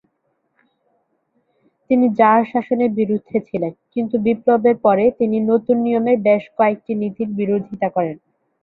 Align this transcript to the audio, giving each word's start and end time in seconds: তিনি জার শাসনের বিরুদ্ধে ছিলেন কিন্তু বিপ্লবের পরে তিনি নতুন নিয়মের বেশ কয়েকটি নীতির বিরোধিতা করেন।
তিনি 1.89 2.05
জার 2.19 2.41
শাসনের 2.51 2.91
বিরুদ্ধে 2.99 3.37
ছিলেন 3.47 3.73
কিন্তু 3.93 4.15
বিপ্লবের 4.25 4.75
পরে 4.85 5.05
তিনি 5.19 5.37
নতুন 5.51 5.75
নিয়মের 5.85 6.17
বেশ 6.27 6.43
কয়েকটি 6.57 6.91
নীতির 7.01 7.29
বিরোধিতা 7.39 7.87
করেন। 7.95 8.17